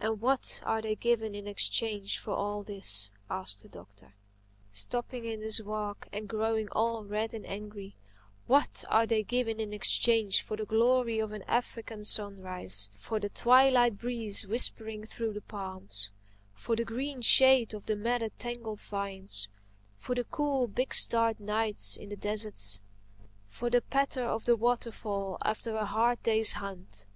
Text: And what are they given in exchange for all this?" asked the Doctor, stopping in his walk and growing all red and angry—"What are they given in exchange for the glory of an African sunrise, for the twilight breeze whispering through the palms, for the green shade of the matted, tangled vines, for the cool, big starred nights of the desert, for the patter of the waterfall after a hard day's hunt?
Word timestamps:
And 0.00 0.22
what 0.22 0.62
are 0.64 0.80
they 0.80 0.96
given 0.96 1.34
in 1.34 1.46
exchange 1.46 2.16
for 2.18 2.30
all 2.32 2.62
this?" 2.62 3.10
asked 3.28 3.60
the 3.60 3.68
Doctor, 3.68 4.14
stopping 4.70 5.26
in 5.26 5.42
his 5.42 5.62
walk 5.62 6.08
and 6.14 6.30
growing 6.30 6.68
all 6.72 7.04
red 7.04 7.34
and 7.34 7.44
angry—"What 7.44 8.86
are 8.88 9.04
they 9.06 9.22
given 9.22 9.60
in 9.60 9.74
exchange 9.74 10.40
for 10.40 10.56
the 10.56 10.64
glory 10.64 11.18
of 11.18 11.32
an 11.32 11.42
African 11.42 12.04
sunrise, 12.04 12.90
for 12.94 13.20
the 13.20 13.28
twilight 13.28 13.98
breeze 13.98 14.46
whispering 14.46 15.04
through 15.04 15.34
the 15.34 15.42
palms, 15.42 16.10
for 16.54 16.74
the 16.74 16.86
green 16.86 17.20
shade 17.20 17.74
of 17.74 17.84
the 17.84 17.96
matted, 17.96 18.38
tangled 18.38 18.80
vines, 18.80 19.50
for 19.98 20.14
the 20.14 20.24
cool, 20.24 20.68
big 20.68 20.94
starred 20.94 21.38
nights 21.38 21.98
of 21.98 22.08
the 22.08 22.16
desert, 22.16 22.80
for 23.46 23.68
the 23.68 23.82
patter 23.82 24.24
of 24.24 24.46
the 24.46 24.56
waterfall 24.56 25.36
after 25.44 25.76
a 25.76 25.84
hard 25.84 26.22
day's 26.22 26.52
hunt? 26.52 27.06